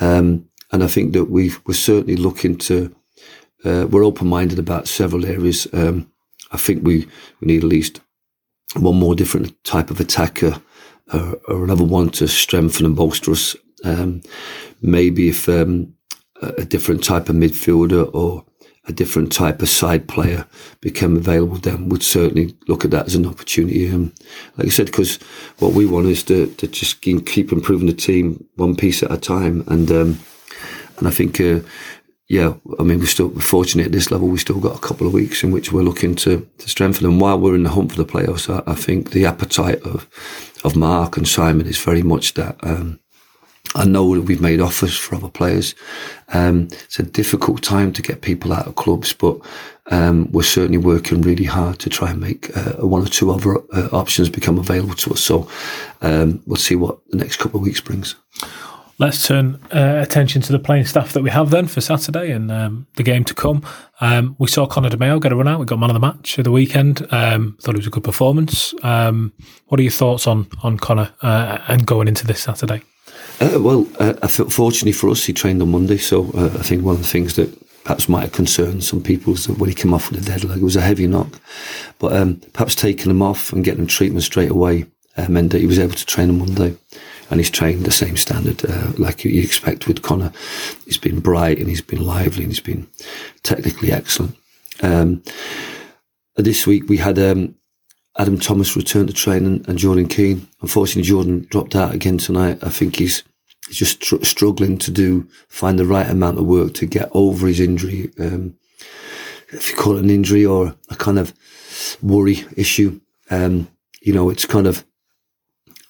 [0.00, 2.94] Um, and I think that we we're certainly looking to,
[3.64, 5.66] uh, we're open minded about several areas.
[5.72, 6.10] Um,
[6.52, 7.06] I think we,
[7.40, 8.00] we need at least
[8.76, 10.60] one more different type of attacker
[11.12, 13.56] uh, or another one to strengthen and bolster us.
[13.84, 14.22] Um,
[14.80, 15.94] maybe if um,
[16.42, 18.44] a different type of midfielder or
[18.86, 20.46] a different type of side player
[20.80, 23.90] became available, then we'd certainly look at that as an opportunity.
[23.90, 24.12] Um,
[24.56, 25.16] like I said, because
[25.58, 29.18] what we want is to, to just keep improving the team one piece at a
[29.18, 29.64] time.
[29.66, 30.18] And um,
[31.00, 31.60] and I think, uh,
[32.28, 34.28] yeah, I mean, we're still we're fortunate at this level.
[34.28, 37.06] We've still got a couple of weeks in which we're looking to, to strengthen.
[37.06, 40.08] And while we're in the hunt for the playoffs, I, I think the appetite of
[40.62, 42.56] of Mark and Simon is very much that.
[42.62, 43.00] Um,
[43.74, 45.74] I know that we've made offers for other players.
[46.32, 49.38] Um, it's a difficult time to get people out of clubs, but
[49.92, 53.58] um, we're certainly working really hard to try and make uh, one or two other
[53.72, 55.20] uh, options become available to us.
[55.20, 55.48] So
[56.00, 58.16] um, we'll see what the next couple of weeks brings.
[59.00, 62.52] Let's turn uh, attention to the playing staff that we have then for Saturday and
[62.52, 63.64] um, the game to come.
[64.02, 65.58] Um, we saw Connor DeMeo get a run out.
[65.58, 67.06] We got man of the match of the weekend.
[67.10, 68.74] Um, thought it was a good performance.
[68.82, 69.32] Um,
[69.68, 72.82] what are your thoughts on on Connor uh, and going into this Saturday?
[73.40, 75.96] Uh, well, uh, I felt fortunately for us, he trained on Monday.
[75.96, 77.48] So uh, I think one of the things that
[77.84, 80.44] perhaps might have concerned some people is that when he came off with a dead
[80.44, 81.40] leg, it was a heavy knock.
[81.98, 84.84] But um, perhaps taking him off and getting him treatment straight away
[85.16, 86.76] uh, meant that he was able to train on Monday
[87.30, 90.32] and he's trained the same standard uh, like you expect with Connor.
[90.84, 92.88] He's been bright and he's been lively and he's been
[93.42, 94.36] technically excellent.
[94.82, 95.22] Um,
[96.36, 97.54] this week we had um,
[98.18, 100.48] Adam Thomas return to training and Jordan Keane.
[100.60, 102.58] Unfortunately, Jordan dropped out again tonight.
[102.62, 103.22] I think he's
[103.68, 107.46] he's just tr- struggling to do find the right amount of work to get over
[107.46, 108.10] his injury.
[108.18, 108.56] Um,
[109.52, 111.34] if you call it an injury or a kind of
[112.02, 113.68] worry issue, um,
[114.00, 114.84] you know, it's kind of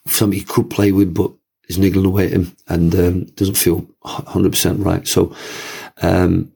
[0.06, 1.32] something he could play with, but
[1.68, 5.06] is niggling away at him and um, doesn't feel 100% right.
[5.06, 5.34] So,
[6.02, 6.52] um,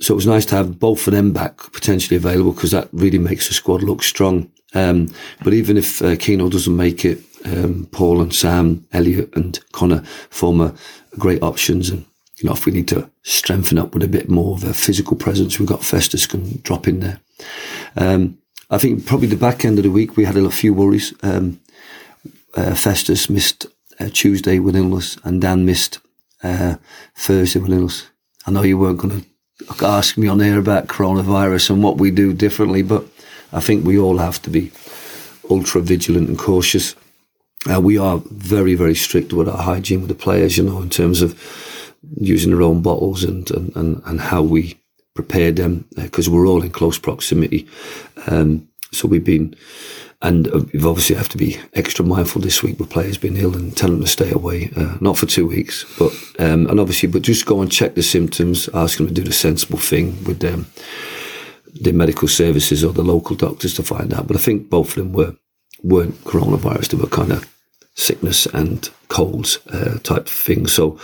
[0.00, 3.18] so it was nice to have both of them back potentially available because that really
[3.18, 4.50] makes the squad look strong.
[4.74, 5.08] Um,
[5.44, 10.02] but even if uh, Keno doesn't make it, um, Paul and Sam, Elliot and Connor
[10.30, 10.74] form a,
[11.18, 11.90] great options.
[11.90, 12.04] And,
[12.38, 15.16] you know, if we need to strengthen up with a bit more of a physical
[15.16, 17.20] presence, we've got Festus can drop in there.
[17.96, 18.38] Um,
[18.70, 21.12] I think probably the back end of the week, we had a few worries.
[21.22, 21.60] Um,
[22.54, 23.66] uh, Festus missed
[24.00, 26.00] uh, Tuesday with illness and Dan missed
[26.42, 26.76] uh,
[27.16, 28.06] Thursday with illness.
[28.46, 32.10] I know you weren't going to ask me on air about coronavirus and what we
[32.10, 33.04] do differently, but
[33.52, 34.72] I think we all have to be
[35.50, 36.94] ultra vigilant and cautious.
[37.72, 40.90] Uh, we are very, very strict with our hygiene with the players, you know, in
[40.90, 41.38] terms of
[42.16, 44.80] using their own bottles and, and, and, and how we
[45.14, 47.68] prepare them because uh, we're all in close proximity.
[48.26, 49.54] Um, so we've been,
[50.22, 53.56] and uh, we've obviously have to be extra mindful this week with players being ill
[53.56, 57.08] and tell them to stay away, uh, not for two weeks, but, um, and obviously,
[57.08, 60.38] but just go and check the symptoms, ask them to do the sensible thing with
[60.38, 60.66] them,
[61.74, 64.28] the medical services or the local doctors to find out.
[64.28, 65.34] But I think both of them were,
[65.82, 67.48] weren't coronavirus, they were kind of
[67.94, 70.72] sickness and colds uh, type things.
[70.72, 70.98] So,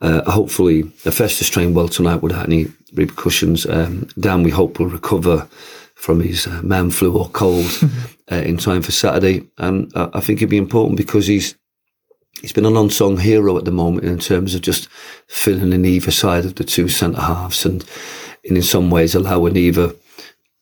[0.00, 3.66] uh, hopefully, Festus trained well tonight without any repercussions.
[3.66, 5.48] Um, Dan, we hope, will recover
[6.02, 7.70] from his uh, man flu or cold
[8.32, 9.46] uh, in time for Saturday.
[9.58, 11.54] And I think it'd be important because he's
[12.40, 14.88] he's been an unsung hero at the moment in terms of just
[15.28, 17.84] filling in either side of the two centre halves and,
[18.44, 19.94] and in some ways allowing either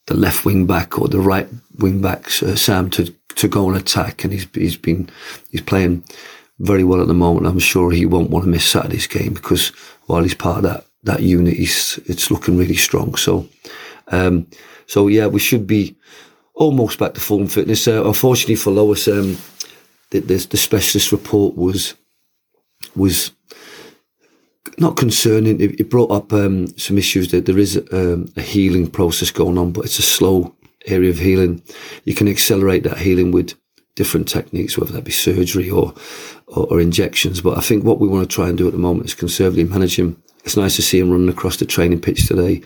[0.09, 1.49] the left wing back or the right
[1.79, 4.25] wing back uh, Sam to to go and attack.
[4.25, 5.09] And he's he's been
[5.51, 6.05] he's playing
[6.59, 7.47] very well at the moment.
[7.47, 9.69] I'm sure he won't want to miss Saturday's game because
[10.05, 13.15] while he's part of that that unit, he's, it's looking really strong.
[13.15, 13.49] So,
[14.09, 14.47] um,
[14.91, 15.97] so yeah, we should be
[16.53, 17.87] almost back to full fitness.
[17.87, 19.37] Uh, unfortunately for Lois, um,
[20.11, 21.95] the, the, the, specialist report was
[22.97, 23.31] was
[24.79, 25.61] not concerning.
[25.61, 29.59] It, it brought up um, some issues that there is um, a healing process going
[29.59, 31.63] on, but it's a slow area of healing.
[32.05, 33.55] You can accelerate that healing with
[33.95, 35.95] different techniques, whether that be surgery or,
[36.49, 37.41] or, or injections.
[37.41, 39.71] But I think what we want to try and do at the moment is conservatively
[39.71, 42.63] manage him it's nice to see him running across the training pitch today.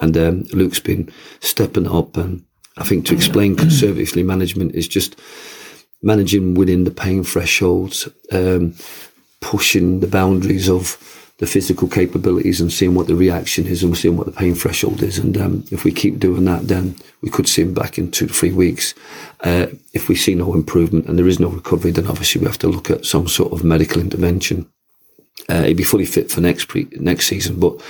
[0.00, 1.10] And um, Luke's been
[1.40, 2.16] stepping up.
[2.16, 2.44] And
[2.76, 5.18] I think to explain conservatively management is just
[6.02, 8.74] managing within the pain thresholds, um,
[9.40, 10.98] pushing the boundaries of
[11.38, 15.02] the physical capabilities and seeing what the reaction is and seeing what the pain threshold
[15.02, 15.18] is.
[15.18, 18.28] And um, if we keep doing that, then we could see him back in two
[18.28, 18.94] to three weeks.
[19.40, 22.58] Uh, if we see no improvement and there is no recovery, then obviously we have
[22.58, 24.70] to look at some sort of medical intervention.
[25.48, 27.80] Uh, he'd be fully fit for next pre- next season, but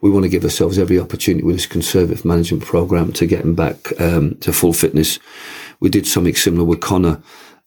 [0.00, 3.54] we want to give ourselves every opportunity with this conservative management program to get him
[3.54, 5.18] back um, to full fitness.
[5.80, 7.22] We did something similar with Connor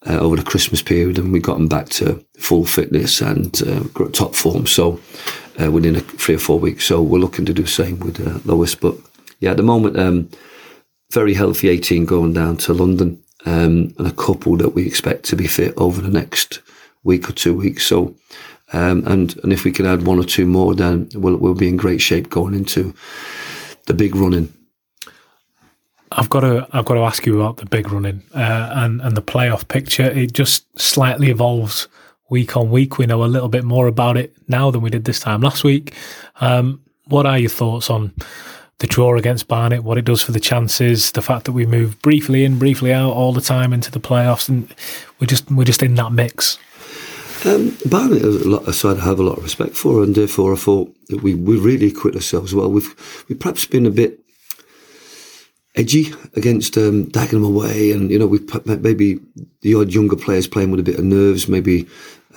[0.08, 3.84] uh, over the Christmas period, and we got him back to full fitness and uh,
[4.14, 4.66] top form.
[4.66, 5.00] So
[5.62, 8.26] uh, within a, three or four weeks, so we're looking to do the same with
[8.26, 8.76] uh, Lois.
[8.76, 8.96] But
[9.40, 10.30] yeah, at the moment, um,
[11.12, 15.36] very healthy 18 going down to London, um, and a couple that we expect to
[15.36, 16.62] be fit over the next
[17.04, 17.86] week or two weeks.
[17.86, 18.16] So
[18.74, 21.68] um, and and if we can add one or two more, then we'll we'll be
[21.68, 22.94] in great shape going into
[23.86, 24.54] the big running.
[26.12, 29.16] I've got to I've got to ask you about the big running uh, and and
[29.16, 30.06] the playoff picture.
[30.06, 31.88] It just slightly evolves
[32.30, 32.98] week on week.
[32.98, 35.64] We know a little bit more about it now than we did this time last
[35.64, 35.94] week.
[36.42, 38.14] Um, what are your thoughts on
[38.78, 39.84] the draw against Barnet?
[39.84, 41.12] What it does for the chances?
[41.12, 44.48] The fact that we move briefly in, briefly out all the time into the playoffs,
[44.48, 44.74] and
[45.20, 46.58] we're just we're just in that mix.
[47.46, 50.58] Um, Barnet is a, side I have a lot of respect for, and therefore I
[50.58, 52.70] thought that we, we really acquit ourselves well.
[52.70, 54.20] We've we perhaps been a bit
[55.76, 59.20] edgy against um, Dagenham away, and you know we maybe
[59.62, 61.88] the odd younger players playing with a bit of nerves, maybe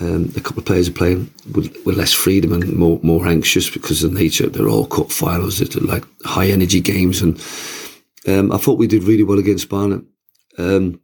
[0.00, 3.68] um, a couple of players are playing with, with, less freedom and more more anxious
[3.68, 4.48] because of the nature.
[4.48, 7.40] They're all cup finals, it's like high energy games, and
[8.28, 10.04] um, I thought we did really well against Barnet.
[10.58, 11.00] Um,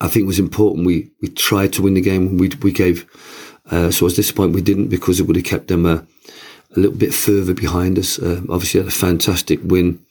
[0.00, 0.86] I think it was important.
[0.86, 2.38] We we tried to win the game.
[2.38, 3.06] We we gave.
[3.70, 6.06] Uh, so I was disappointed we didn't because it would have kept them a,
[6.76, 8.18] a little bit further behind us.
[8.18, 10.04] Uh, obviously, had a fantastic win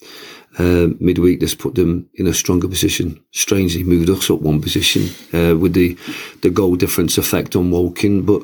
[0.57, 1.39] uh, midweek.
[1.39, 3.23] This put them in a stronger position.
[3.31, 5.97] Strangely, moved us up one position uh, with the
[6.41, 8.43] the goal difference effect on Woking, but.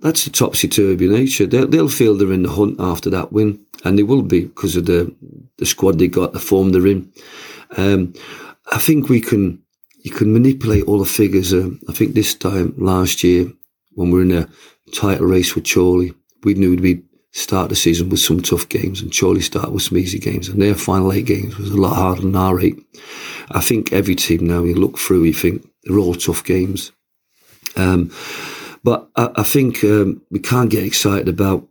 [0.00, 1.46] That's the topsy turvy nature.
[1.46, 4.76] They'll, they'll feel they're in the hunt after that win, and they will be because
[4.76, 5.12] of the
[5.56, 7.10] the squad they got, the form they're in.
[7.78, 8.12] Um,
[8.70, 9.62] I think we can
[10.06, 11.52] you can manipulate all the figures.
[11.52, 13.50] Um, I think this time last year,
[13.94, 14.48] when we were in a
[14.94, 16.14] title race with Chorley,
[16.44, 19.98] we knew we'd start the season with some tough games, and Chorley started with some
[19.98, 22.78] easy games, and their final eight games was a lot harder than our eight.
[23.50, 26.92] I think every team now, you look through, you think they're all tough games.
[27.74, 28.12] Um,
[28.84, 31.66] but I, I think um, we can't get excited about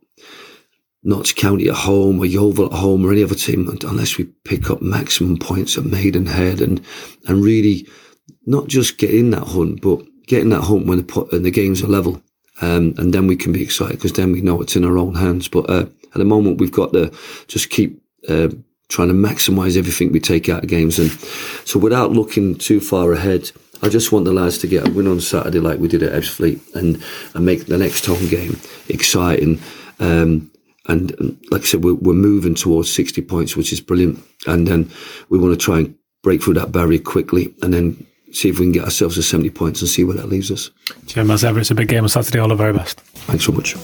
[1.04, 4.70] Notts County at home or Yeovil at home or any other team unless we pick
[4.70, 6.84] up maximum points at Maidenhead and
[7.28, 7.88] and really
[8.46, 11.84] not just getting that hunt, but getting that hunt when the put, and the games
[11.84, 12.22] are level.
[12.62, 15.16] Um, and then we can be excited because then we know it's in our own
[15.16, 15.48] hands.
[15.48, 17.12] But uh, at the moment, we've got to
[17.48, 18.50] just keep uh,
[18.88, 20.98] trying to maximise everything we take out of games.
[20.98, 21.12] And
[21.66, 25.08] so, without looking too far ahead, I just want the lads to get a win
[25.08, 28.58] on Saturday like we did at Ebbsfleet and, and make the next home game
[28.88, 29.60] exciting.
[30.00, 30.52] Um,
[30.88, 34.24] and, and, like I said, we're, we're moving towards 60 points, which is brilliant.
[34.48, 34.92] And then
[35.30, 38.66] we want to try and break through that barrier quickly and then see if we
[38.66, 40.70] can get ourselves to 70 points and see where that leaves us.
[41.06, 42.40] Jim, as ever, it's a big game on Saturday.
[42.40, 43.00] All the very best.
[43.00, 43.76] Thanks so much.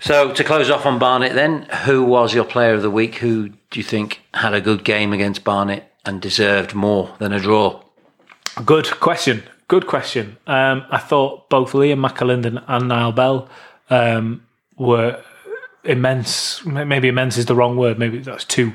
[0.00, 3.16] So to close off on Barnet, then, who was your player of the week?
[3.16, 7.38] Who do you think had a good game against Barnet and deserved more than a
[7.38, 7.80] draw?
[8.64, 9.44] Good question.
[9.68, 10.36] Good question.
[10.48, 13.48] Um, I thought both Liam McAlinden and Nyal Bell
[13.88, 14.42] um,
[14.76, 15.22] were
[15.84, 16.64] immense.
[16.64, 17.98] Maybe immense is the wrong word.
[17.98, 18.72] Maybe that's too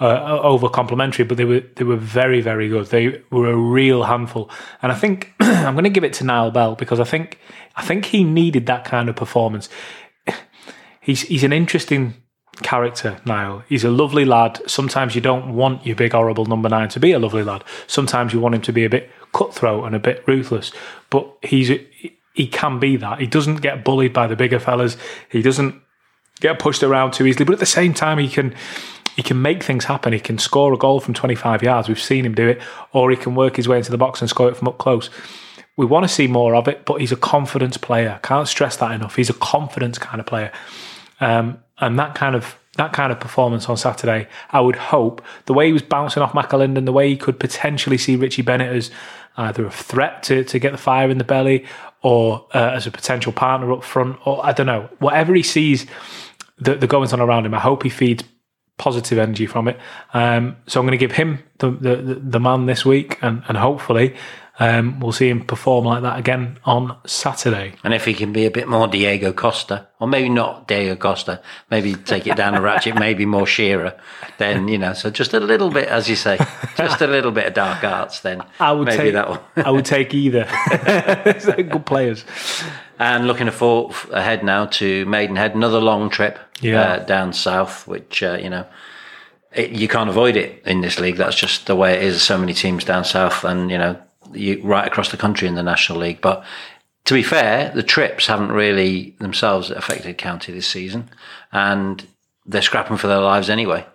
[0.00, 1.24] uh, over complimentary.
[1.24, 2.86] But they were they were very very good.
[2.86, 4.50] They were a real handful.
[4.82, 7.38] And I think I'm going to give it to Nyal Bell because I think
[7.76, 9.68] I think he needed that kind of performance.
[11.00, 12.14] He's he's an interesting
[12.62, 13.64] character, Nyal.
[13.68, 14.60] He's a lovely lad.
[14.66, 17.64] Sometimes you don't want your big horrible number nine to be a lovely lad.
[17.86, 20.72] Sometimes you want him to be a bit cutthroat and a bit ruthless.
[21.10, 21.70] But he's
[22.34, 23.20] he can be that.
[23.20, 24.96] He doesn't get bullied by the bigger fellas.
[25.30, 25.80] He doesn't
[26.40, 27.44] get pushed around too easily.
[27.44, 28.54] But at the same time, he can
[29.16, 30.12] he can make things happen.
[30.12, 31.88] He can score a goal from 25 yards.
[31.88, 32.60] We've seen him do it,
[32.92, 35.08] or he can work his way into the box and score it from up close.
[35.76, 38.20] We want to see more of it, but he's a confidence player.
[38.22, 39.16] Can't stress that enough.
[39.16, 40.52] He's a confidence kind of player.
[41.20, 45.54] Um, and that kind of that kind of performance on Saturday, I would hope the
[45.54, 48.90] way he was bouncing off McAlinden, the way he could potentially see Richie Bennett as
[49.36, 51.64] either a threat to, to get the fire in the belly
[52.02, 55.86] or uh, as a potential partner up front, or I don't know, whatever he sees
[56.58, 58.24] the, the goings on around him, I hope he feeds
[58.76, 59.78] positive energy from it.
[60.12, 63.56] Um, so I'm going to give him the, the, the man this week, and, and
[63.56, 64.16] hopefully
[64.58, 67.74] um, we'll see him perform like that again on Saturday.
[67.82, 71.42] And if he can be a bit more Diego Costa, or maybe not Diego Costa,
[71.70, 73.98] maybe take it down a ratchet, maybe more Shearer,
[74.38, 76.38] then, you know, so just a little bit, as you say,
[76.76, 79.40] just a little bit of dark arts, then I would maybe take, that one.
[79.56, 80.44] I would take either.
[81.62, 82.24] Good players.
[82.98, 86.82] And looking for, ahead now to Maidenhead, another long trip Yeah.
[86.82, 88.64] uh, down south, which, uh, you know,
[89.52, 91.16] it, you can't avoid it in this league.
[91.16, 92.22] That's just the way it is.
[92.22, 94.00] So many teams down south, and you know,
[94.32, 96.20] you, right across the country in the National League.
[96.20, 96.44] But
[97.04, 101.10] to be fair, the trips haven't really themselves affected County this season,
[101.52, 102.06] and
[102.46, 103.86] they're scrapping for their lives anyway.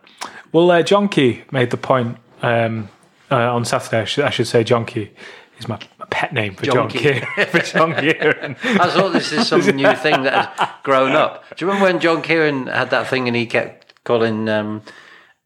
[0.51, 2.89] Well, uh, John Key made the point um,
[3.29, 4.01] uh, on Saturday.
[4.01, 5.11] I should, I should say John Key
[5.59, 7.19] is my, my pet name for John, John Key.
[7.45, 8.57] for John Kieran.
[8.63, 11.45] I thought this is some new thing that had grown up.
[11.55, 14.81] Do you remember when John Kieran had that thing and he kept calling um,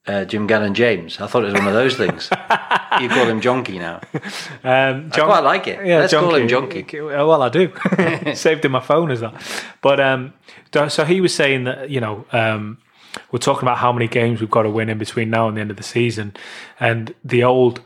[0.08, 1.22] uh, Jim Gannon James?
[1.22, 2.28] I thought it was one of those things.
[3.00, 4.02] you call him Jonky now.
[4.64, 5.86] Um, I quite like it.
[5.86, 6.92] Yeah, Let's call him Jonky.
[6.92, 8.34] Uh, Well, I do.
[8.34, 9.36] Saved in my phone as that.
[9.84, 10.34] But um,
[10.90, 12.80] so he was saying that you know um,
[13.32, 15.62] we're talking about how many games we've got to win in between now and the
[15.62, 16.36] end of the season,
[16.80, 17.82] and the old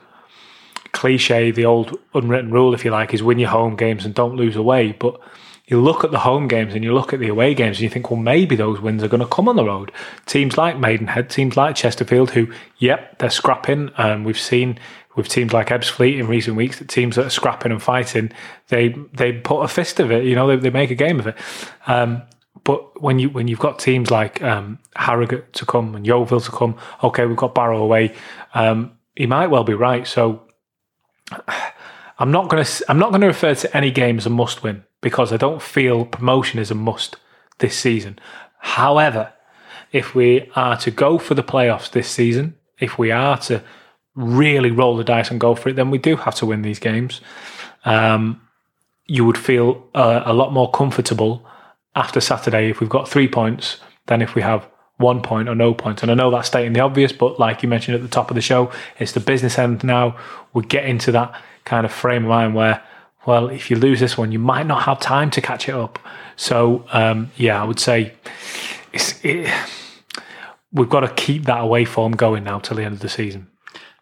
[0.97, 4.35] cliche, the old unwritten rule, if you like, is win your home games and don't
[4.35, 4.91] lose away.
[4.91, 5.19] But
[5.67, 7.89] you look at the home games and you look at the away games and you
[7.89, 9.91] think, well, maybe those wins are going to come on the road.
[10.25, 13.91] Teams like Maidenhead, teams like Chesterfield, who, yep, they're scrapping.
[13.97, 14.79] Um, we've seen
[15.17, 18.31] with teams like Ebbsfleet in recent weeks that teams that are scrapping and fighting,
[18.69, 20.23] they they put a fist of it.
[20.23, 21.35] You know, they, they make a game of it.
[21.87, 22.21] Um,
[22.63, 26.51] but when you when you've got teams like um, Harrogate to come and Yeovil to
[26.51, 28.13] come, okay, we've got Barrow away.
[28.53, 30.05] Um, he might well be right.
[30.05, 30.43] So
[32.19, 34.63] I'm not going to I'm not going to refer to any game as a must
[34.63, 37.17] win because I don't feel promotion is a must
[37.59, 38.19] this season.
[38.59, 39.33] However,
[39.91, 43.63] if we are to go for the playoffs this season, if we are to
[44.15, 46.79] really roll the dice and go for it, then we do have to win these
[46.79, 47.21] games.
[47.85, 48.41] Um,
[49.05, 51.45] you would feel uh, a lot more comfortable
[51.95, 54.67] after Saturday if we've got three points than if we have
[54.97, 56.01] one point or no points.
[56.01, 58.35] And I know that's stating the obvious, but like you mentioned at the top of
[58.35, 60.17] the show, it's the business end now.
[60.53, 62.81] We get into that kind of frame of mind where,
[63.25, 65.99] well, if you lose this one, you might not have time to catch it up.
[66.35, 68.13] So, um, yeah, I would say
[68.93, 69.53] it's, it,
[70.71, 73.47] we've got to keep that away form going now till the end of the season.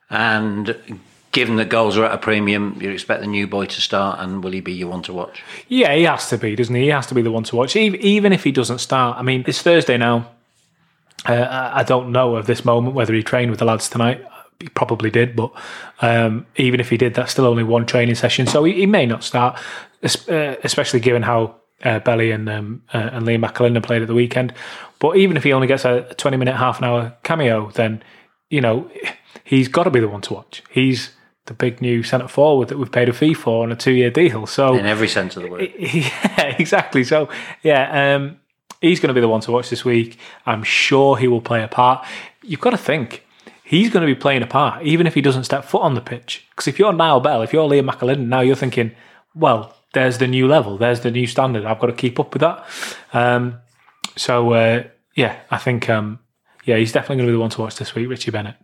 [0.10, 1.00] And
[1.32, 4.44] given that goals are at a premium, you expect the new boy to start, and
[4.44, 5.44] will he be your one to watch?
[5.68, 6.84] Yeah, he has to be, doesn't he?
[6.84, 9.18] He has to be the one to watch, even, even if he doesn't start.
[9.18, 10.30] I mean, it's Thursday now.
[11.26, 14.24] Uh, I don't know of this moment whether he trained with the lads tonight.
[14.60, 15.52] He probably did, but
[16.02, 19.06] um, even if he did, that's still only one training session, so he, he may
[19.06, 19.60] not start,
[20.04, 24.14] uh, especially given how uh, Belly and um, uh, and Liam McAlinden played at the
[24.14, 24.54] weekend.
[25.00, 28.02] But even if he only gets a twenty minute, half an hour cameo, then
[28.50, 28.90] you know
[29.44, 30.64] he's got to be the one to watch.
[30.70, 31.12] He's
[31.46, 34.10] the big new centre forward that we've paid a fee for on a two year
[34.10, 34.46] deal.
[34.48, 37.04] So in every sense of the word, yeah, exactly.
[37.04, 37.30] So
[37.62, 38.40] yeah, um,
[38.90, 40.18] he's going to be the one to watch this week.
[40.46, 42.06] I'm sure he will play a part.
[42.44, 43.26] You've got to think.
[43.64, 46.02] He's going to be playing a part, even if he doesn't step foot on the
[46.02, 46.46] pitch.
[46.52, 48.92] Because if you're Nyal Bell, if you're Liam McAlinden, now you're thinking,
[49.34, 51.66] well, there's the new level, there's the new standard.
[51.66, 52.64] I've got to keep up with that.
[53.12, 53.60] Um,
[54.16, 54.84] so uh,
[55.16, 56.20] yeah, I think um,
[56.66, 58.56] yeah, he's definitely going to be the one to watch this week, Richie Bennett.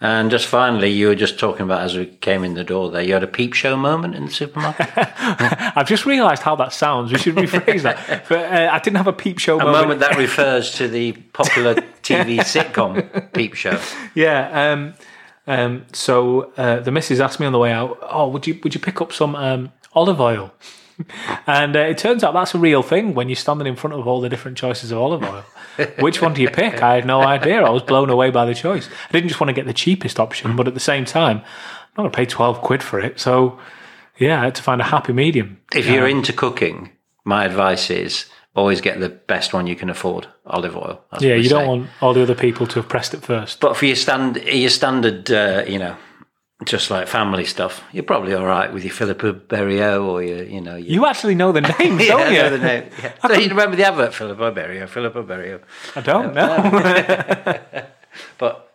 [0.00, 3.02] And just finally, you were just talking about as we came in the door there,
[3.02, 4.88] you had a peep show moment in the supermarket.
[4.96, 7.12] I've just realised how that sounds.
[7.12, 8.24] We should rephrase that.
[8.28, 9.82] But uh, I didn't have a peep show a moment.
[9.82, 13.80] moment that refers to the popular TV sitcom Peep Show.
[14.14, 14.72] Yeah.
[14.72, 14.94] Um,
[15.46, 18.74] um, so uh, the missus asked me on the way out, "Oh, would you would
[18.74, 20.52] you pick up some um, olive oil?"
[21.46, 24.06] and uh, it turns out that's a real thing when you're standing in front of
[24.06, 25.44] all the different choices of olive oil.
[25.98, 26.82] Which one do you pick?
[26.82, 27.62] I had no idea.
[27.62, 28.88] I was blown away by the choice.
[29.08, 31.44] I didn't just want to get the cheapest option, but at the same time, I'm
[31.96, 33.18] not going to pay 12 quid for it.
[33.18, 33.58] So,
[34.18, 35.60] yeah, I had to find a happy medium.
[35.74, 36.92] If you're into cooking,
[37.24, 41.02] my advice is always get the best one you can afford, olive oil.
[41.20, 43.60] Yeah, you don't want all the other people to have pressed it first.
[43.60, 45.96] But for your stand, your standard, uh, you know,
[46.66, 50.60] just like family stuff, you're probably all right with your Filippo Berio or your, you
[50.60, 52.42] know, your, You actually know the names, yeah, don't I you?
[52.42, 52.90] know the name.
[53.02, 53.12] Yeah.
[53.26, 55.60] So you remember the advert, Filippo Berio, Filippo Berio.
[55.96, 57.84] I don't know.
[58.38, 58.70] But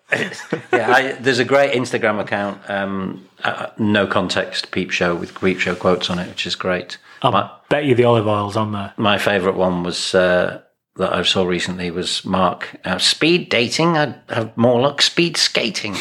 [0.74, 5.60] yeah, I, there's a great Instagram account, um, uh, no context peep show with peep
[5.60, 6.98] show quotes on it, which is great.
[7.24, 8.94] My, Bet you the olive oil's on there.
[8.98, 10.62] my favourite one was uh,
[10.98, 12.76] that I saw recently was Mark.
[12.84, 15.96] Uh, speed dating, I'd have more luck speed skating.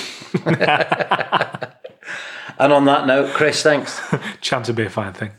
[2.58, 4.00] And on that note, Chris, thanks.
[4.40, 5.32] Chance would be a fine thing.